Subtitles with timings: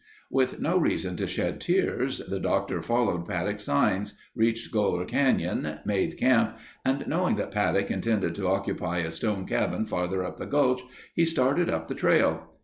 [0.31, 6.17] _With no reason to shed tears, the Doctor following Paddock's signs, reached Goler Canyon, made
[6.17, 10.81] camp and knowing that Paddock intended to occupy a stone cabin farther up the gulch,
[11.13, 12.47] he started up the trail.